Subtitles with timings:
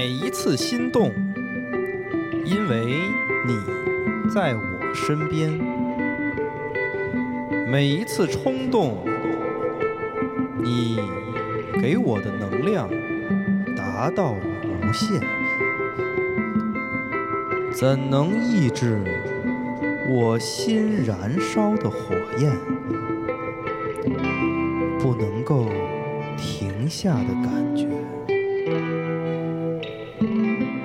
[0.00, 1.12] 每一次心动，
[2.42, 2.96] 因为
[3.46, 3.54] 你
[4.34, 5.60] 在我身边；
[7.68, 9.04] 每一次冲动，
[10.56, 10.98] 你
[11.82, 12.88] 给我的能量
[13.76, 15.20] 达到无限。
[17.70, 19.04] 怎能抑制
[20.08, 22.50] 我心燃烧的火焰？
[24.98, 25.68] 不能够
[26.38, 27.86] 停下的感觉。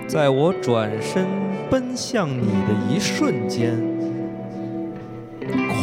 [0.08, 1.26] 在我转身
[1.70, 3.76] 奔向你的一瞬间，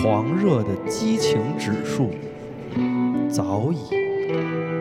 [0.00, 2.10] 狂热的激情指数
[3.28, 3.78] 早已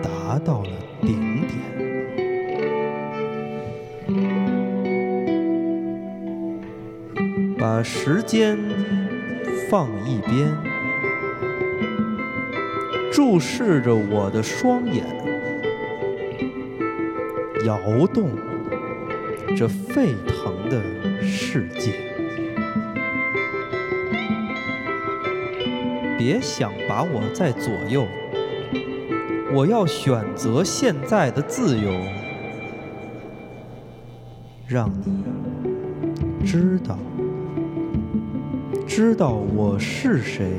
[0.02, 0.70] 达到了
[1.02, 1.60] 顶点。
[7.58, 8.58] 把时间
[9.70, 10.56] 放一边，
[13.12, 15.04] 注视着我的双眼，
[17.66, 18.30] 摇动。
[19.56, 20.82] 这沸腾的
[21.22, 21.92] 世界，
[26.18, 28.08] 别想把我在左右，
[29.54, 31.92] 我要选择现在的自由，
[34.68, 35.24] 让你
[36.44, 36.98] 知道，
[38.88, 40.50] 知道我是谁，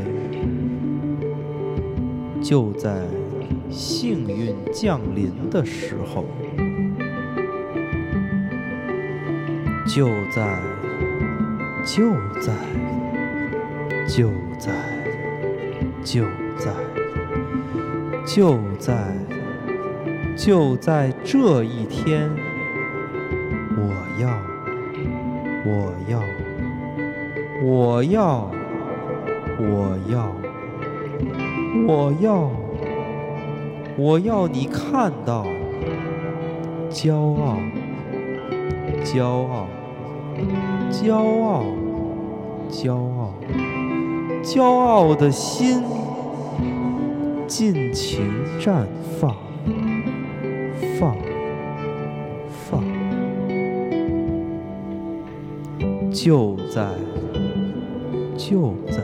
[2.41, 3.03] 就在
[3.69, 6.25] 幸运降临的时候。
[9.95, 10.59] 就在，
[11.85, 12.51] 就在，
[14.09, 14.73] 就在，
[16.03, 16.25] 就
[16.57, 16.73] 在，
[18.25, 18.95] 就在，
[20.35, 22.31] 就在这一天，
[23.77, 24.41] 我要，
[25.67, 26.23] 我要，
[27.63, 28.51] 我要，
[29.59, 30.35] 我要，
[31.87, 32.51] 我要，
[33.99, 35.47] 我要你看到，
[36.89, 37.59] 骄傲，
[39.05, 39.69] 骄傲。
[40.91, 41.65] 骄傲，
[42.71, 43.35] 骄傲，
[44.43, 45.83] 骄傲的心
[47.47, 48.23] 尽情
[48.61, 48.87] 绽
[49.19, 49.37] 放，
[50.99, 51.17] 放，
[52.49, 52.83] 放，
[56.13, 56.87] 就在，
[58.37, 58.97] 就在，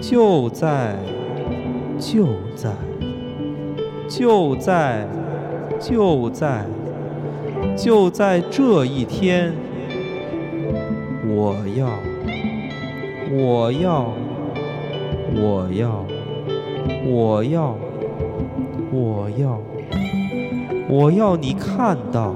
[0.00, 0.96] 就在，
[1.98, 2.72] 就在，
[4.08, 5.06] 就在，
[5.80, 6.66] 就在，
[7.76, 9.52] 就在这一天。
[11.34, 11.88] 我要，
[13.30, 14.12] 我要，
[15.34, 16.04] 我要，
[17.06, 17.74] 我要，
[18.92, 19.58] 我要，
[20.90, 22.34] 我要你看到，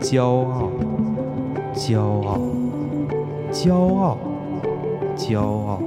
[0.00, 0.70] 骄傲，
[1.72, 2.38] 骄傲，
[3.50, 4.18] 骄傲，
[5.16, 5.80] 骄傲，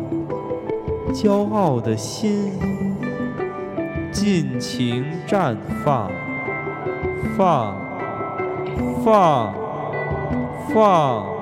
[1.14, 2.54] 骄傲的心
[4.12, 6.12] 尽情绽放，
[7.38, 7.76] 放，
[9.04, 9.54] 放，
[10.74, 11.39] 放。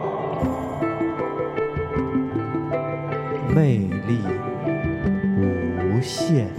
[3.54, 4.20] 魅力
[5.92, 6.50] 无限，